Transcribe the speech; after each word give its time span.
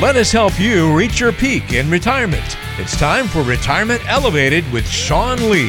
let 0.00 0.16
us 0.16 0.32
help 0.32 0.58
you 0.58 0.96
reach 0.96 1.20
your 1.20 1.30
peak 1.30 1.74
in 1.74 1.90
retirement. 1.90 2.56
It's 2.78 2.96
time 2.96 3.28
for 3.28 3.42
Retirement 3.42 4.00
Elevated 4.08 4.64
with 4.72 4.88
Sean 4.88 5.50
Lee. 5.50 5.68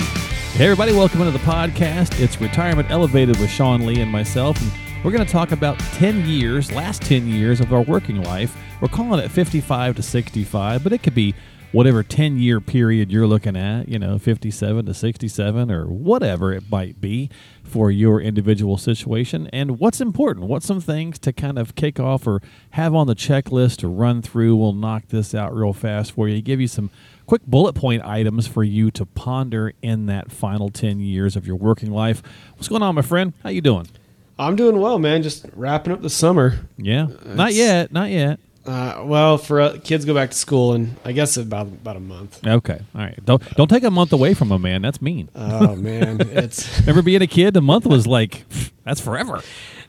Hey, 0.53 0.65
everybody, 0.65 0.93
welcome 0.93 1.19
into 1.19 1.37
the 1.37 1.39
podcast. 1.39 2.17
It's 2.17 2.39
Retirement 2.39 2.89
Elevated 2.89 3.37
with 3.41 3.49
Sean 3.49 3.85
Lee 3.85 3.99
and 3.99 4.09
myself. 4.09 4.57
And 4.61 4.71
we're 5.03 5.11
going 5.11 5.25
to 5.25 5.29
talk 5.29 5.51
about 5.51 5.77
10 5.79 6.25
years, 6.29 6.71
last 6.71 7.01
10 7.01 7.27
years 7.27 7.59
of 7.59 7.73
our 7.73 7.81
working 7.81 8.23
life. 8.23 8.55
We're 8.79 8.87
calling 8.87 9.19
it 9.19 9.29
55 9.29 9.97
to 9.97 10.01
65, 10.01 10.81
but 10.81 10.93
it 10.93 11.03
could 11.03 11.15
be 11.15 11.35
whatever 11.71 12.03
10 12.03 12.37
year 12.37 12.59
period 12.59 13.11
you're 13.11 13.27
looking 13.27 13.55
at, 13.55 13.87
you 13.87 13.97
know, 13.97 14.17
57 14.17 14.85
to 14.85 14.93
67 14.93 15.71
or 15.71 15.85
whatever 15.85 16.53
it 16.53 16.63
might 16.69 16.99
be 16.99 17.29
for 17.63 17.89
your 17.89 18.19
individual 18.19 18.77
situation. 18.77 19.47
And 19.53 19.79
what's 19.79 20.01
important? 20.01 20.47
What's 20.47 20.65
some 20.65 20.81
things 20.81 21.17
to 21.19 21.31
kind 21.31 21.57
of 21.57 21.75
kick 21.75 21.99
off 21.99 22.27
or 22.27 22.41
have 22.71 22.93
on 22.93 23.07
the 23.07 23.15
checklist 23.15 23.77
to 23.77 23.87
run 23.87 24.21
through? 24.21 24.55
We'll 24.55 24.73
knock 24.73 25.07
this 25.07 25.33
out 25.33 25.55
real 25.55 25.73
fast 25.73 26.11
for 26.11 26.27
you, 26.27 26.41
give 26.41 26.59
you 26.59 26.67
some 26.67 26.89
quick 27.25 27.45
bullet 27.45 27.73
point 27.73 28.03
items 28.03 28.47
for 28.47 28.63
you 28.63 28.91
to 28.91 29.05
ponder 29.05 29.73
in 29.81 30.07
that 30.07 30.31
final 30.31 30.69
10 30.69 30.99
years 30.99 31.37
of 31.37 31.47
your 31.47 31.55
working 31.55 31.91
life. 31.91 32.21
What's 32.55 32.67
going 32.67 32.83
on, 32.83 32.95
my 32.95 33.01
friend? 33.01 33.33
How 33.43 33.49
you 33.49 33.61
doing? 33.61 33.87
I'm 34.37 34.55
doing 34.55 34.81
well, 34.81 34.99
man. 34.99 35.23
Just 35.23 35.45
wrapping 35.53 35.93
up 35.93 36.01
the 36.01 36.09
summer. 36.09 36.67
Yeah. 36.77 37.07
Uh, 37.25 37.35
not 37.35 37.53
yet. 37.53 37.91
Not 37.93 38.09
yet. 38.09 38.39
Uh, 38.65 39.01
well, 39.05 39.37
for 39.39 39.59
uh, 39.59 39.77
kids 39.83 40.05
go 40.05 40.13
back 40.13 40.29
to 40.31 40.37
school, 40.37 40.73
and 40.73 40.95
I 41.03 41.13
guess 41.13 41.35
about 41.37 41.67
about 41.67 41.95
a 41.95 41.99
month. 41.99 42.45
Okay, 42.45 42.79
all 42.93 43.01
right. 43.01 43.17
Don't 43.25 43.41
don't 43.55 43.67
take 43.67 43.83
a 43.83 43.89
month 43.91 44.13
away 44.13 44.33
from 44.35 44.51
a 44.51 44.59
man. 44.59 44.81
That's 44.83 45.01
mean. 45.01 45.29
Oh 45.33 45.75
man, 45.87 46.21
it's 46.21 46.79
Remember 46.81 47.01
being 47.01 47.23
a 47.23 47.27
kid? 47.27 47.57
A 47.57 47.61
month 47.61 47.87
was 47.87 48.05
like 48.05 48.45
that's 48.85 49.01
forever. 49.01 49.41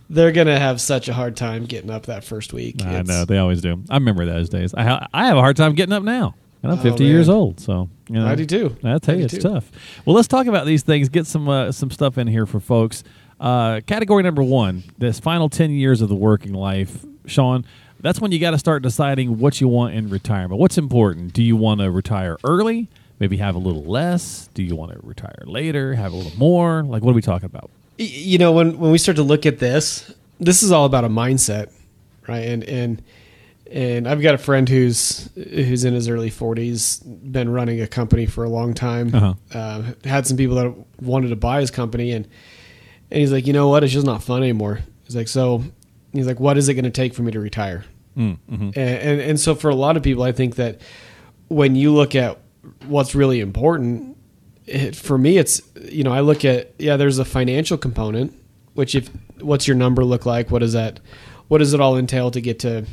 they're 0.08 0.32
gonna 0.32 0.58
have 0.58 0.80
such 0.80 1.08
a 1.08 1.12
hard 1.12 1.36
time 1.36 1.66
getting 1.66 1.90
up 1.90 2.06
that 2.06 2.24
first 2.24 2.52
week. 2.54 2.82
I 2.82 2.90
It's- 3.00 3.06
know 3.06 3.26
they 3.26 3.36
always 3.38 3.60
do. 3.60 3.82
I 3.90 3.94
remember 3.96 4.24
those 4.24 4.48
days. 4.48 4.72
I 4.72 4.84
ha- 4.84 5.06
I 5.12 5.26
have 5.26 5.36
a 5.36 5.40
hard 5.40 5.56
time 5.56 5.74
getting 5.74 5.92
up 5.92 6.02
now, 6.02 6.34
and 6.62 6.72
I'm 6.72 6.78
Oh, 6.78 6.82
50 6.82 7.04
man. 7.04 7.12
years 7.12 7.28
old. 7.28 7.60
So 7.60 7.90
you 8.08 8.14
know, 8.14 8.26
I 8.26 8.34
do 8.36 8.46
too. 8.46 8.74
I 8.84 8.96
tell 8.98 9.18
you, 9.18 9.24
it's 9.26 9.34
too. 9.34 9.40
tough. 9.40 9.70
Well, 10.06 10.16
let's 10.16 10.28
talk 10.28 10.46
about 10.46 10.64
these 10.64 10.82
things. 10.82 11.10
Get 11.10 11.26
some 11.26 11.46
uh, 11.46 11.72
some 11.72 11.90
stuff 11.90 12.16
in 12.16 12.26
here 12.26 12.46
for 12.46 12.58
folks. 12.58 13.04
Uh, 13.38 13.80
category 13.86 14.22
number 14.22 14.42
one: 14.42 14.82
this 14.96 15.20
final 15.20 15.50
10 15.50 15.72
years 15.72 16.00
of 16.00 16.08
the 16.08 16.14
working 16.16 16.54
life, 16.54 17.04
Sean. 17.26 17.66
That's 18.02 18.20
when 18.20 18.32
you 18.32 18.40
got 18.40 18.50
to 18.50 18.58
start 18.58 18.82
deciding 18.82 19.38
what 19.38 19.60
you 19.60 19.68
want 19.68 19.94
in 19.94 20.10
retirement. 20.10 20.60
What's 20.60 20.76
important? 20.76 21.32
Do 21.32 21.42
you 21.42 21.56
want 21.56 21.80
to 21.80 21.90
retire 21.90 22.36
early? 22.44 22.88
Maybe 23.20 23.36
have 23.36 23.54
a 23.54 23.58
little 23.58 23.84
less. 23.84 24.48
Do 24.54 24.64
you 24.64 24.74
want 24.74 24.92
to 24.92 24.98
retire 25.06 25.44
later? 25.44 25.94
Have 25.94 26.12
a 26.12 26.16
little 26.16 26.36
more? 26.36 26.82
Like, 26.82 27.04
what 27.04 27.12
are 27.12 27.14
we 27.14 27.22
talking 27.22 27.46
about? 27.46 27.70
You 27.98 28.38
know 28.38 28.50
when 28.52 28.78
when 28.78 28.90
we 28.90 28.98
start 28.98 29.16
to 29.16 29.22
look 29.22 29.46
at 29.46 29.60
this, 29.60 30.12
this 30.40 30.64
is 30.64 30.72
all 30.72 30.84
about 30.84 31.04
a 31.04 31.08
mindset, 31.08 31.70
right? 32.26 32.40
And 32.40 32.64
and 32.64 33.02
and 33.70 34.08
I've 34.08 34.20
got 34.20 34.34
a 34.34 34.38
friend 34.38 34.68
who's 34.68 35.30
who's 35.34 35.84
in 35.84 35.94
his 35.94 36.08
early 36.08 36.30
40s, 36.30 37.02
been 37.30 37.48
running 37.50 37.80
a 37.80 37.86
company 37.86 38.26
for 38.26 38.42
a 38.42 38.48
long 38.48 38.74
time. 38.74 39.14
Uh-huh. 39.14 39.34
Uh, 39.54 39.92
had 40.04 40.26
some 40.26 40.36
people 40.36 40.56
that 40.56 40.74
wanted 41.00 41.28
to 41.28 41.36
buy 41.36 41.60
his 41.60 41.70
company, 41.70 42.10
and 42.10 42.26
and 43.12 43.20
he's 43.20 43.30
like, 43.30 43.46
you 43.46 43.52
know 43.52 43.68
what, 43.68 43.84
it's 43.84 43.92
just 43.92 44.06
not 44.06 44.24
fun 44.24 44.42
anymore. 44.42 44.80
He's 45.04 45.14
like, 45.14 45.28
so 45.28 45.62
he's 46.12 46.26
like, 46.26 46.40
what 46.40 46.58
is 46.58 46.68
it 46.68 46.74
going 46.74 46.84
to 46.84 46.90
take 46.90 47.14
for 47.14 47.22
me 47.22 47.30
to 47.30 47.38
retire? 47.38 47.84
Mm, 48.16 48.38
hmm 48.48 48.54
and, 48.54 48.76
and 48.76 49.20
and 49.20 49.40
so 49.40 49.54
for 49.54 49.70
a 49.70 49.74
lot 49.74 49.96
of 49.96 50.02
people, 50.02 50.22
I 50.22 50.32
think 50.32 50.56
that 50.56 50.80
when 51.48 51.76
you 51.76 51.92
look 51.94 52.14
at 52.14 52.38
what's 52.86 53.14
really 53.14 53.40
important, 53.40 54.16
it, 54.66 54.94
for 54.96 55.18
me, 55.18 55.38
it's 55.38 55.60
you 55.90 56.04
know 56.04 56.12
I 56.12 56.20
look 56.20 56.44
at 56.44 56.74
yeah, 56.78 56.96
there's 56.96 57.18
a 57.18 57.24
financial 57.24 57.78
component, 57.78 58.34
which 58.74 58.94
if 58.94 59.10
what's 59.40 59.66
your 59.66 59.76
number 59.76 60.04
look 60.04 60.26
like? 60.26 60.50
What 60.50 60.60
does 60.60 60.72
that? 60.72 61.00
What 61.48 61.58
does 61.58 61.74
it 61.74 61.80
all 61.80 61.96
entail 61.96 62.30
to 62.30 62.40
get 62.40 62.58
to 62.60 62.86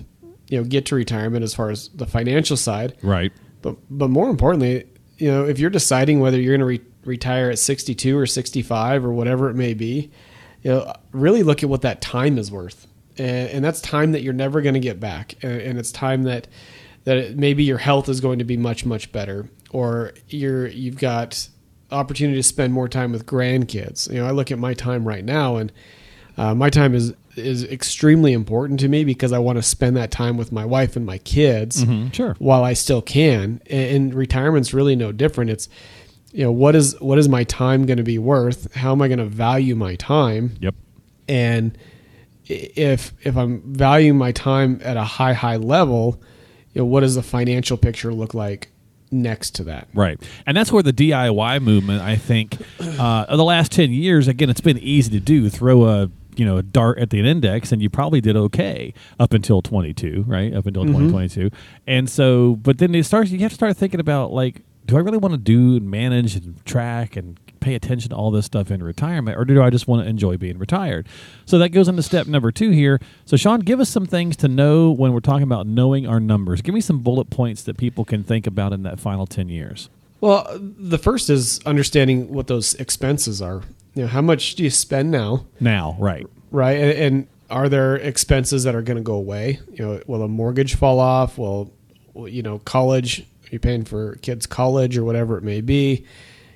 you 0.49 0.57
know 0.57 0.63
get 0.63 0.85
to 0.87 0.95
retirement 0.95 1.43
as 1.43 1.53
far 1.53 1.69
as 1.69 1.89
the 1.89 2.05
financial 2.05 2.57
side? 2.57 2.97
Right. 3.01 3.31
But 3.61 3.77
but 3.89 4.09
more 4.09 4.29
importantly, 4.29 4.85
you 5.17 5.31
know 5.31 5.45
if 5.45 5.59
you're 5.59 5.69
deciding 5.69 6.19
whether 6.19 6.39
you're 6.39 6.57
going 6.57 6.59
to 6.59 6.65
re- 6.65 6.81
retire 7.05 7.49
at 7.49 7.59
62 7.59 8.17
or 8.17 8.25
65 8.25 9.05
or 9.05 9.13
whatever 9.13 9.49
it 9.49 9.55
may 9.55 9.73
be, 9.73 10.11
you 10.63 10.71
know 10.71 10.93
really 11.11 11.43
look 11.43 11.63
at 11.63 11.69
what 11.69 11.81
that 11.81 12.01
time 12.01 12.37
is 12.37 12.51
worth, 12.51 12.87
and, 13.19 13.49
and 13.49 13.63
that's 13.65 13.81
time 13.81 14.13
that 14.13 14.23
you're 14.23 14.33
never 14.33 14.61
going 14.61 14.73
to 14.73 14.79
get 14.79 14.99
back, 14.99 15.35
and, 15.43 15.61
and 15.61 15.77
it's 15.79 15.91
time 15.91 16.23
that 16.23 16.47
that 17.03 17.17
it, 17.17 17.37
maybe 17.37 17.63
your 17.63 17.77
health 17.77 18.09
is 18.09 18.19
going 18.21 18.39
to 18.39 18.45
be 18.45 18.57
much 18.57 18.85
much 18.85 19.11
better, 19.11 19.49
or 19.71 20.13
you're 20.29 20.67
you've 20.67 20.97
got 20.97 21.47
opportunity 21.91 22.37
to 22.37 22.43
spend 22.43 22.73
more 22.73 22.87
time 22.87 23.11
with 23.11 23.25
grandkids. 23.25 24.09
You 24.11 24.19
know 24.21 24.27
I 24.27 24.31
look 24.31 24.51
at 24.51 24.57
my 24.59 24.73
time 24.73 25.07
right 25.07 25.23
now, 25.23 25.57
and 25.57 25.71
uh, 26.37 26.55
my 26.55 26.69
time 26.69 26.95
is 26.95 27.13
is 27.35 27.63
extremely 27.63 28.33
important 28.33 28.79
to 28.81 28.87
me 28.89 29.05
because 29.05 29.31
I 29.31 29.39
want 29.39 29.57
to 29.57 29.63
spend 29.63 29.95
that 29.95 30.11
time 30.11 30.35
with 30.35 30.51
my 30.51 30.65
wife 30.65 30.95
and 30.97 31.05
my 31.05 31.19
kids 31.19 31.85
Mhm, 31.85 32.13
sure. 32.13 32.35
while 32.39 32.65
I 32.65 32.73
still 32.73 33.01
can. 33.01 33.61
And, 33.67 33.95
and 33.95 34.13
retirement's 34.13 34.73
really 34.73 34.95
no 34.95 35.11
different. 35.13 35.49
It's 35.51 35.69
you 36.33 36.43
know 36.43 36.51
what 36.51 36.75
is 36.75 36.99
what 36.99 37.17
is 37.17 37.29
my 37.29 37.43
time 37.45 37.85
going 37.85 37.97
to 37.97 38.03
be 38.03 38.17
worth? 38.17 38.73
How 38.75 38.91
am 38.91 39.01
I 39.01 39.07
going 39.07 39.19
to 39.19 39.25
value 39.25 39.75
my 39.75 39.95
time? 39.95 40.55
Yep. 40.59 40.75
And 41.29 41.77
if 42.49 43.13
if 43.21 43.37
I'm 43.37 43.61
valuing 43.73 44.17
my 44.17 44.31
time 44.31 44.81
at 44.83 44.97
a 44.97 45.03
high 45.03 45.33
high 45.33 45.57
level, 45.57 46.21
you 46.73 46.81
know 46.81 46.85
what 46.85 47.01
does 47.01 47.15
the 47.15 47.23
financial 47.23 47.77
picture 47.77 48.13
look 48.13 48.33
like 48.33 48.69
next 49.11 49.55
to 49.55 49.63
that? 49.65 49.87
Right. 49.93 50.21
And 50.45 50.55
that's 50.55 50.71
where 50.71 50.83
the 50.83 50.93
DIY 50.93 51.61
movement, 51.61 52.01
I 52.01 52.15
think, 52.15 52.57
uh, 52.79 53.25
of 53.27 53.37
the 53.37 53.43
last 53.43 53.71
10 53.71 53.91
years, 53.91 54.27
again, 54.27 54.49
it's 54.49 54.61
been 54.61 54.77
easy 54.77 55.11
to 55.11 55.19
do. 55.19 55.49
Throw 55.49 55.85
a, 55.85 56.11
you 56.35 56.45
know, 56.45 56.57
a 56.57 56.63
dart 56.63 56.99
at 56.99 57.09
the 57.09 57.19
index 57.19 57.71
and 57.71 57.81
you 57.81 57.89
probably 57.89 58.21
did 58.21 58.35
okay 58.35 58.93
up 59.19 59.33
until 59.33 59.61
22, 59.61 60.25
right? 60.27 60.53
Up 60.53 60.65
until 60.65 60.83
2022. 60.85 61.49
And 61.87 62.09
so, 62.09 62.55
but 62.57 62.77
then 62.77 62.93
it 62.95 63.03
starts, 63.03 63.31
you 63.31 63.39
have 63.39 63.51
to 63.51 63.55
start 63.55 63.77
thinking 63.77 63.99
about 63.99 64.31
like, 64.31 64.61
do 64.85 64.97
I 64.97 64.99
really 64.99 65.17
want 65.17 65.33
to 65.33 65.39
do 65.39 65.77
and 65.77 65.89
manage 65.89 66.35
and 66.35 66.63
track 66.65 67.15
and 67.15 67.39
pay 67.59 67.75
attention 67.75 68.09
to 68.09 68.15
all 68.15 68.31
this 68.31 68.45
stuff 68.45 68.71
in 68.71 68.81
retirement 68.83 69.37
or 69.37 69.45
do 69.45 69.61
I 69.61 69.69
just 69.69 69.87
want 69.87 70.03
to 70.03 70.09
enjoy 70.09 70.37
being 70.37 70.57
retired? 70.57 71.07
So 71.45 71.57
that 71.59 71.69
goes 71.69 71.87
into 71.87 72.03
step 72.03 72.27
number 72.27 72.51
two 72.51 72.71
here. 72.71 72.99
So 73.25 73.37
Sean, 73.37 73.59
give 73.59 73.79
us 73.79 73.89
some 73.89 74.05
things 74.05 74.35
to 74.37 74.47
know 74.47 74.91
when 74.91 75.13
we're 75.13 75.19
talking 75.19 75.43
about 75.43 75.67
knowing 75.67 76.07
our 76.07 76.19
numbers. 76.19 76.61
Give 76.61 76.75
me 76.75 76.81
some 76.81 76.99
bullet 76.99 77.29
points 77.29 77.63
that 77.63 77.77
people 77.77 78.05
can 78.05 78.23
think 78.23 78.47
about 78.47 78.73
in 78.73 78.83
that 78.83 78.99
final 78.99 79.27
10 79.27 79.49
years. 79.49 79.89
Well, 80.21 80.47
the 80.59 80.97
first 80.97 81.29
is 81.29 81.59
understanding 81.65 82.33
what 82.33 82.47
those 82.47 82.73
expenses 82.75 83.41
are. 83.41 83.61
You 83.95 84.03
know, 84.03 84.07
how 84.07 84.21
much 84.21 84.55
do 84.55 84.63
you 84.63 84.69
spend 84.69 85.11
now? 85.11 85.45
Now, 85.59 85.95
right. 85.99 86.27
right? 86.51 86.77
And, 86.77 86.91
and 86.91 87.27
are 87.49 87.69
there 87.69 87.95
expenses 87.95 88.63
that 88.63 88.75
are 88.75 88.81
going 88.81 88.97
to 88.97 89.03
go 89.03 89.15
away? 89.15 89.59
You 89.71 89.85
know, 89.85 90.01
will 90.07 90.23
a 90.23 90.27
mortgage 90.27 90.75
fall 90.75 90.99
off? 90.99 91.37
Will 91.37 91.71
you 92.15 92.43
know 92.43 92.59
college? 92.59 93.21
Are 93.21 93.49
you 93.51 93.59
paying 93.59 93.85
for 93.85 94.15
kids' 94.17 94.45
college 94.45 94.97
or 94.97 95.03
whatever 95.03 95.37
it 95.37 95.43
may 95.43 95.61
be? 95.61 96.05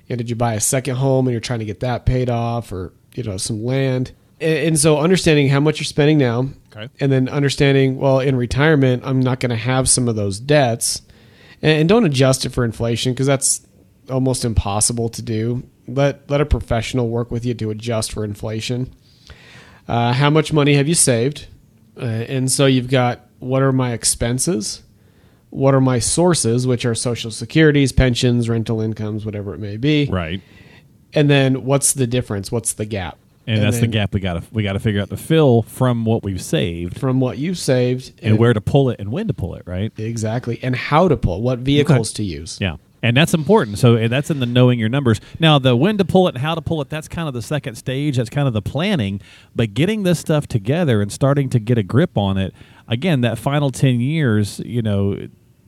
You 0.06 0.14
know, 0.14 0.18
did 0.18 0.30
you 0.30 0.36
buy 0.36 0.54
a 0.54 0.60
second 0.60 0.96
home 0.96 1.26
and 1.26 1.32
you're 1.32 1.40
trying 1.40 1.60
to 1.60 1.64
get 1.64 1.80
that 1.80 2.04
paid 2.06 2.28
off, 2.30 2.72
or 2.72 2.92
you 3.14 3.22
know 3.22 3.36
some 3.36 3.64
land? 3.64 4.12
And, 4.40 4.68
and 4.68 4.78
so 4.78 4.98
understanding 4.98 5.48
how 5.48 5.60
much 5.60 5.78
you're 5.78 5.84
spending 5.84 6.18
now, 6.18 6.48
Okay. 6.76 6.88
and 7.00 7.10
then 7.12 7.28
understanding 7.28 7.96
well 7.98 8.18
in 8.20 8.36
retirement 8.36 9.02
I'm 9.06 9.20
not 9.20 9.40
going 9.40 9.50
to 9.50 9.56
have 9.56 9.88
some 9.88 10.08
of 10.08 10.16
those 10.16 10.38
debts, 10.40 11.02
and, 11.62 11.80
and 11.80 11.88
don't 11.88 12.04
adjust 12.04 12.44
it 12.44 12.50
for 12.50 12.64
inflation 12.64 13.12
because 13.12 13.26
that's 13.26 13.66
almost 14.10 14.44
impossible 14.44 15.08
to 15.10 15.22
do. 15.22 15.62
Let 15.88 16.28
let 16.30 16.40
a 16.40 16.46
professional 16.46 17.08
work 17.08 17.30
with 17.30 17.44
you 17.44 17.54
to 17.54 17.70
adjust 17.70 18.12
for 18.12 18.24
inflation 18.24 18.92
uh, 19.86 20.12
how 20.14 20.30
much 20.30 20.50
money 20.52 20.74
have 20.76 20.88
you 20.88 20.94
saved 20.94 21.46
uh, 21.98 22.04
and 22.04 22.50
so 22.50 22.64
you've 22.64 22.88
got 22.88 23.20
what 23.38 23.60
are 23.62 23.70
my 23.72 23.92
expenses 23.92 24.82
what 25.54 25.72
are 25.74 25.80
my 25.80 25.98
sources 26.00 26.66
which 26.66 26.84
are 26.84 26.94
social 26.94 27.30
securities 27.30 27.92
pensions 27.92 28.48
rental 28.48 28.80
incomes 28.80 29.24
whatever 29.24 29.54
it 29.54 29.58
may 29.60 29.76
be 29.76 30.08
Right. 30.10 30.40
and 31.14 31.30
then 31.30 31.64
what's 31.64 31.92
the 31.92 32.06
difference 32.06 32.50
what's 32.50 32.72
the 32.74 32.84
gap 32.84 33.16
And, 33.46 33.62
that's 33.62 33.78
the 33.78 33.86
gap 33.86 34.12
we 34.14 34.20
got 34.20 34.34
to 34.34 34.42
we 34.52 34.62
got 34.62 34.72
to 34.72 34.80
figure 34.80 35.00
out 35.00 35.10
to 35.10 35.16
fill 35.16 35.62
from 35.62 36.04
what 36.04 36.22
we've 36.24 36.42
saved 36.42 36.98
from 36.98 37.20
what 37.20 37.38
you've 37.38 37.58
saved 37.58 38.12
and 38.22 38.38
where 38.38 38.52
to 38.52 38.60
pull 38.60 38.90
it 38.90 38.98
and 38.98 39.12
when 39.12 39.28
to 39.28 39.34
pull 39.34 39.54
it, 39.54 39.62
right? 39.66 39.92
exactly 39.98 40.58
and 40.62 40.74
how 40.74 41.06
to 41.08 41.16
pull 41.16 41.40
what 41.42 41.60
vehicles 41.60 42.12
to 42.14 42.24
use 42.24 42.58
Yeah. 42.60 42.76
And 43.02 43.14
that's 43.14 43.34
important. 43.34 43.76
So 43.78 44.08
that's 44.08 44.30
in 44.30 44.40
the 44.40 44.46
knowing 44.46 44.78
your 44.78 44.88
numbers. 44.88 45.20
Now, 45.38 45.58
the 45.58 45.76
when 45.76 45.98
to 45.98 46.06
pull 46.06 46.26
it 46.26 46.36
and 46.36 46.42
how 46.42 46.54
to 46.54 46.62
pull 46.62 46.80
it, 46.80 46.88
that's 46.88 47.06
kind 47.06 47.28
of 47.28 47.34
the 47.34 47.42
second 47.42 47.74
stage. 47.74 48.16
That's 48.16 48.30
kind 48.30 48.48
of 48.48 48.54
the 48.54 48.62
planning. 48.62 49.20
But 49.54 49.74
getting 49.74 50.04
this 50.04 50.18
stuff 50.18 50.46
together 50.46 51.02
and 51.02 51.12
starting 51.12 51.50
to 51.50 51.58
get 51.58 51.76
a 51.76 51.82
grip 51.82 52.16
on 52.16 52.38
it, 52.38 52.54
again, 52.88 53.20
that 53.20 53.36
final 53.36 53.70
10 53.70 54.00
years, 54.00 54.58
you 54.64 54.80
know, 54.80 55.18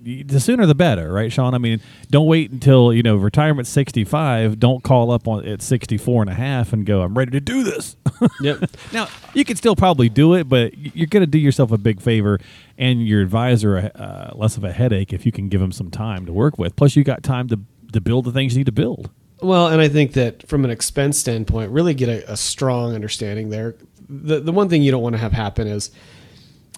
the 0.06 0.38
sooner 0.38 0.66
the 0.66 0.74
better, 0.74 1.12
right, 1.12 1.32
Sean? 1.32 1.52
I 1.52 1.58
mean, 1.58 1.80
don't 2.10 2.26
wait 2.26 2.52
until, 2.52 2.92
you 2.92 3.02
know, 3.02 3.16
retirement 3.16 3.66
65. 3.66 4.60
Don't 4.60 4.84
call 4.84 5.10
up 5.10 5.26
on 5.26 5.44
at 5.46 5.60
64 5.60 6.22
and 6.22 6.30
a 6.30 6.34
half 6.34 6.72
and 6.72 6.86
go, 6.86 7.02
I'm 7.02 7.18
ready 7.18 7.32
to 7.32 7.40
do 7.40 7.64
this. 7.64 7.96
yep 8.40 8.70
Now, 8.92 9.08
you 9.34 9.44
can 9.44 9.56
still 9.56 9.74
probably 9.74 10.08
do 10.08 10.34
it, 10.34 10.48
but 10.48 10.76
you're 10.78 11.08
going 11.08 11.22
to 11.22 11.26
do 11.26 11.38
yourself 11.38 11.72
a 11.72 11.78
big 11.78 12.00
favor 12.00 12.38
and 12.78 13.06
your 13.06 13.20
advisor 13.20 13.90
uh, 13.96 14.30
less 14.36 14.56
of 14.56 14.62
a 14.62 14.72
headache 14.72 15.12
if 15.12 15.26
you 15.26 15.32
can 15.32 15.48
give 15.48 15.60
him 15.60 15.72
some 15.72 15.90
time 15.90 16.24
to 16.26 16.32
work 16.32 16.56
with. 16.56 16.76
Plus, 16.76 16.94
you 16.94 17.02
got 17.02 17.24
time 17.24 17.48
to, 17.48 17.58
to 17.92 18.00
build 18.00 18.26
the 18.26 18.32
things 18.32 18.54
you 18.54 18.60
need 18.60 18.66
to 18.66 18.72
build. 18.72 19.10
Well, 19.42 19.66
and 19.66 19.80
I 19.80 19.88
think 19.88 20.12
that 20.12 20.46
from 20.48 20.64
an 20.64 20.70
expense 20.70 21.18
standpoint, 21.18 21.72
really 21.72 21.94
get 21.94 22.08
a, 22.08 22.32
a 22.32 22.36
strong 22.36 22.94
understanding 22.94 23.50
there. 23.50 23.74
The 24.08 24.38
the 24.40 24.52
one 24.52 24.68
thing 24.68 24.82
you 24.82 24.90
don't 24.92 25.02
want 25.02 25.14
to 25.14 25.18
have 25.18 25.32
happen 25.32 25.66
is, 25.66 25.90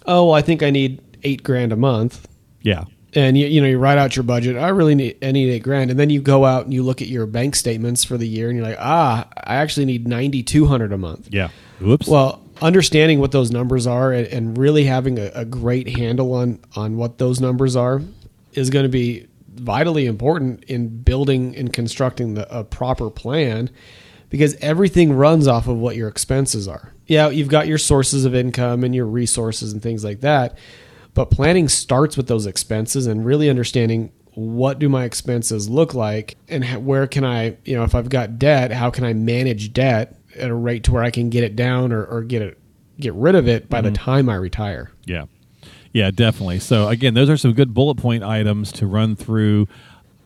oh, 0.06 0.26
well, 0.26 0.34
I 0.34 0.42
think 0.42 0.62
I 0.62 0.70
need 0.70 1.00
eight 1.22 1.42
grand 1.42 1.72
a 1.72 1.76
month. 1.76 2.26
Yeah. 2.62 2.84
And 3.18 3.36
you, 3.36 3.46
you 3.46 3.60
know 3.60 3.66
you 3.66 3.78
write 3.78 3.98
out 3.98 4.14
your 4.16 4.22
budget 4.22 4.56
i 4.56 4.68
really 4.68 4.94
need 4.94 5.16
i 5.22 5.32
need 5.32 5.50
eight 5.50 5.62
grand 5.62 5.90
and 5.90 5.98
then 5.98 6.10
you 6.10 6.20
go 6.20 6.44
out 6.44 6.64
and 6.64 6.72
you 6.74 6.82
look 6.82 7.02
at 7.02 7.08
your 7.08 7.26
bank 7.26 7.56
statements 7.56 8.04
for 8.04 8.16
the 8.16 8.26
year 8.28 8.48
and 8.48 8.56
you're 8.58 8.66
like 8.66 8.78
ah 8.78 9.26
i 9.44 9.56
actually 9.56 9.86
need 9.86 10.06
9200 10.06 10.92
a 10.92 10.98
month 10.98 11.28
Yeah. 11.30 11.48
Whoops. 11.80 12.06
well 12.06 12.42
understanding 12.60 13.20
what 13.20 13.32
those 13.32 13.50
numbers 13.50 13.86
are 13.86 14.12
and, 14.12 14.26
and 14.28 14.58
really 14.58 14.84
having 14.84 15.18
a, 15.18 15.30
a 15.34 15.44
great 15.44 15.96
handle 15.96 16.32
on 16.34 16.60
on 16.76 16.96
what 16.96 17.18
those 17.18 17.40
numbers 17.40 17.76
are 17.76 18.02
is 18.52 18.70
going 18.70 18.84
to 18.84 18.88
be 18.88 19.26
vitally 19.54 20.06
important 20.06 20.62
in 20.64 20.88
building 21.02 21.56
and 21.56 21.72
constructing 21.72 22.34
the, 22.34 22.56
a 22.56 22.62
proper 22.64 23.10
plan 23.10 23.68
because 24.30 24.54
everything 24.56 25.12
runs 25.12 25.46
off 25.48 25.66
of 25.68 25.76
what 25.78 25.96
your 25.96 26.08
expenses 26.08 26.66
are 26.68 26.92
yeah 27.06 27.28
you've 27.28 27.48
got 27.48 27.66
your 27.68 27.78
sources 27.78 28.24
of 28.24 28.34
income 28.34 28.84
and 28.84 28.94
your 28.94 29.06
resources 29.06 29.72
and 29.72 29.82
things 29.82 30.04
like 30.04 30.20
that 30.20 30.56
but 31.18 31.32
planning 31.32 31.68
starts 31.68 32.16
with 32.16 32.28
those 32.28 32.46
expenses 32.46 33.08
and 33.08 33.26
really 33.26 33.50
understanding 33.50 34.12
what 34.34 34.78
do 34.78 34.88
my 34.88 35.02
expenses 35.02 35.68
look 35.68 35.92
like 35.92 36.36
and 36.48 36.64
where 36.86 37.08
can 37.08 37.24
I, 37.24 37.56
you 37.64 37.74
know, 37.74 37.82
if 37.82 37.96
I've 37.96 38.08
got 38.08 38.38
debt, 38.38 38.70
how 38.70 38.88
can 38.90 39.02
I 39.02 39.14
manage 39.14 39.72
debt 39.72 40.16
at 40.36 40.48
a 40.48 40.54
rate 40.54 40.84
to 40.84 40.92
where 40.92 41.02
I 41.02 41.10
can 41.10 41.28
get 41.28 41.42
it 41.42 41.56
down 41.56 41.90
or, 41.90 42.04
or 42.04 42.22
get 42.22 42.42
it 42.42 42.60
get 43.00 43.14
rid 43.14 43.34
of 43.34 43.48
it 43.48 43.68
by 43.68 43.80
the 43.80 43.88
mm-hmm. 43.88 44.04
time 44.04 44.28
I 44.28 44.36
retire. 44.36 44.92
Yeah. 45.06 45.24
Yeah, 45.92 46.12
definitely. 46.12 46.60
So 46.60 46.86
again, 46.86 47.14
those 47.14 47.28
are 47.28 47.36
some 47.36 47.52
good 47.52 47.74
bullet 47.74 47.96
point 47.96 48.22
items 48.22 48.70
to 48.72 48.86
run 48.86 49.16
through. 49.16 49.66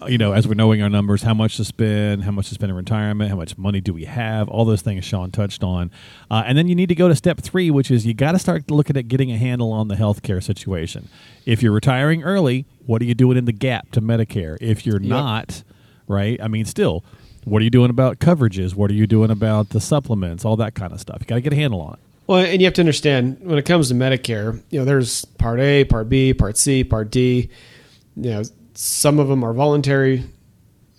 You 0.08 0.19
know, 0.19 0.32
as 0.32 0.46
we're 0.46 0.54
knowing 0.54 0.82
our 0.82 0.88
numbers, 0.88 1.22
how 1.22 1.34
much 1.34 1.56
to 1.56 1.64
spend, 1.64 2.25
how 2.25 2.31
much 2.31 2.49
to 2.49 2.54
spend 2.54 2.70
in 2.70 2.76
retirement, 2.76 3.31
how 3.31 3.37
much 3.37 3.56
money 3.58 3.81
do 3.81 3.93
we 3.93 4.04
have, 4.04 4.49
all 4.49 4.64
those 4.64 4.82
things 4.82 5.04
Sean 5.04 5.31
touched 5.31 5.62
on. 5.62 5.90
Uh, 6.31 6.43
and 6.46 6.56
then 6.56 6.69
you 6.69 6.75
need 6.75 6.88
to 6.88 6.94
go 6.94 7.08
to 7.08 7.14
step 7.14 7.40
three, 7.40 7.70
which 7.70 7.90
is 7.90 8.06
you 8.06 8.14
got 8.14 8.32
to 8.32 8.38
start 8.38 8.70
looking 8.70 8.96
at 8.96 9.08
getting 9.08 9.31
a 9.31 9.37
handle 9.37 9.72
on 9.72 9.88
the 9.88 9.94
healthcare 9.94 10.43
situation. 10.43 11.08
If 11.46 11.62
you're 11.62 11.72
retiring 11.72 12.22
early, 12.22 12.66
what 12.87 13.02
are 13.02 13.04
you 13.04 13.14
doing 13.14 13.37
in 13.37 13.44
the 13.44 13.52
gap 13.52 13.90
to 13.93 14.00
Medicare? 14.00 14.56
If 14.60 14.87
you're 14.87 14.99
not, 14.99 15.62
right? 16.08 16.40
I 16.43 16.49
mean, 16.49 16.64
still, 16.64 17.04
what 17.44 17.60
are 17.60 17.64
you 17.64 17.70
doing 17.70 17.90
about 17.90 18.19
coverages? 18.19 18.75
What 18.75 18.90
are 18.90 18.94
you 18.94 19.06
doing 19.06 19.31
about 19.31 19.70
the 19.70 19.81
supplements? 19.81 20.44
All 20.44 20.56
that 20.56 20.75
kind 20.75 20.93
of 20.93 21.00
stuff. 21.00 21.19
You 21.20 21.26
got 21.26 21.34
to 21.37 21.40
get 21.40 21.52
a 21.52 21.56
handle 21.56 21.81
on 21.81 21.94
it. 21.94 21.99
Well, 22.26 22.44
and 22.44 22.60
you 22.60 22.66
have 22.66 22.75
to 22.75 22.82
understand 22.82 23.38
when 23.40 23.58
it 23.58 23.64
comes 23.64 23.88
to 23.88 23.94
Medicare, 23.94 24.62
you 24.70 24.78
know, 24.78 24.84
there's 24.84 25.25
Part 25.25 25.60
A, 25.60 25.84
Part 25.84 26.08
B, 26.08 26.32
Part 26.32 26.56
C, 26.56 26.84
Part 26.84 27.10
D. 27.10 27.50
You 28.16 28.31
know, 28.31 28.43
some 28.74 29.19
of 29.19 29.28
them 29.28 29.44
are 29.44 29.52
voluntary 29.52 30.24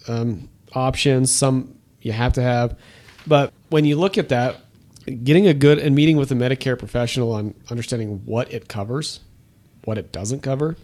um, 0.08 0.50
options. 0.74 1.32
Some 1.34 1.76
you 2.02 2.12
have 2.12 2.34
to 2.34 2.42
have. 2.42 2.78
But 3.26 3.54
when 3.70 3.86
you 3.86 3.96
look 3.96 4.18
at 4.18 4.30
that, 4.30 4.58
getting 5.24 5.48
a 5.48 5.54
good 5.54 5.80
and 5.80 5.96
meeting 5.96 6.18
with 6.18 6.32
a 6.32 6.36
Medicare 6.36 6.78
professional 6.78 7.32
on 7.32 7.54
understanding 7.70 8.22
what 8.26 8.54
it 8.54 8.68
covers, 8.68 9.20
what 9.86 9.98
it 9.98 10.12
doesn't 10.12 10.42
cover, 10.42 10.78